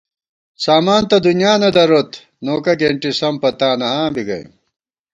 سامان 0.63 1.01
تہ 1.09 1.17
دُنیا 1.25 1.53
نہ 1.61 1.69
دروت، 1.75 2.11
نوکہ 2.45 2.73
گېنٹِی 2.79 3.11
سَم 3.19 3.35
پتانہ 3.41 3.87
آں 4.01 4.09
بی 4.13 4.23
گئیم 4.27 4.49